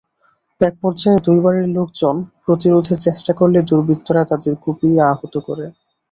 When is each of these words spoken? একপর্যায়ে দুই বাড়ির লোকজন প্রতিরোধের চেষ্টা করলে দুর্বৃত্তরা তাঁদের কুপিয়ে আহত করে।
একপর্যায়ে 0.61 1.23
দুই 1.25 1.39
বাড়ির 1.43 1.67
লোকজন 1.77 2.15
প্রতিরোধের 2.45 2.97
চেষ্টা 3.05 3.31
করলে 3.39 3.59
দুর্বৃত্তরা 3.69 4.21
তাঁদের 4.29 4.53
কুপিয়ে 4.63 4.99
আহত 5.11 5.33
করে। 5.47 5.65